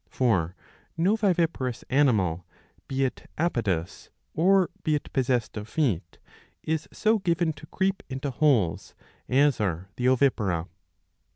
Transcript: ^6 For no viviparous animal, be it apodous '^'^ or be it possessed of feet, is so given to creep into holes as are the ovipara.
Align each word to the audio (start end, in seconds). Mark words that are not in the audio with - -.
^6 0.09 0.09
For 0.11 0.55
no 0.97 1.15
viviparous 1.15 1.83
animal, 1.91 2.43
be 2.87 3.03
it 3.05 3.29
apodous 3.37 4.09
'^'^ 4.09 4.09
or 4.33 4.71
be 4.81 4.95
it 4.95 5.13
possessed 5.13 5.55
of 5.57 5.67
feet, 5.69 6.17
is 6.63 6.89
so 6.91 7.19
given 7.19 7.53
to 7.53 7.67
creep 7.67 8.01
into 8.09 8.31
holes 8.31 8.95
as 9.29 9.61
are 9.61 9.89
the 9.97 10.05
ovipara. 10.07 10.65